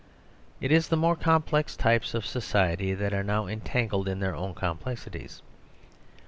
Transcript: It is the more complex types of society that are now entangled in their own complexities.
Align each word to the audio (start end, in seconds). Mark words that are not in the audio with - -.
It 0.59 0.71
is 0.71 0.87
the 0.87 0.97
more 0.97 1.15
complex 1.15 1.75
types 1.77 2.15
of 2.15 2.25
society 2.25 2.95
that 2.95 3.13
are 3.13 3.21
now 3.21 3.45
entangled 3.45 4.07
in 4.07 4.19
their 4.19 4.35
own 4.35 4.55
complexities. 4.55 5.43